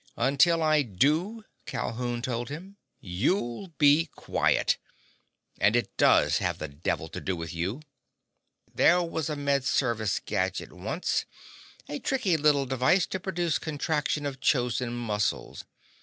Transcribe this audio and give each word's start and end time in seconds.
"Until 0.17 0.63
I 0.63 0.81
do," 0.81 1.45
Calhoun 1.67 2.23
told 2.23 2.49
him, 2.49 2.77
"you'll 3.01 3.67
be 3.77 4.07
quiet. 4.15 4.79
And 5.59 5.75
it 5.75 5.95
does 5.95 6.39
have 6.39 6.57
the 6.57 6.67
devil 6.67 7.07
to 7.09 7.21
do 7.21 7.35
with 7.35 7.53
you. 7.53 7.83
There 8.73 9.03
was 9.03 9.29
a 9.29 9.35
Med 9.35 9.63
Service 9.63 10.19
gadget 10.25 10.73
once—a 10.73 11.99
tricky 11.99 12.35
little 12.35 12.65
device 12.65 13.05
to 13.05 13.19
produce 13.19 13.59
contraction 13.59 14.25
of 14.25 14.39
chosen 14.41 14.91
muscles. 14.93 15.65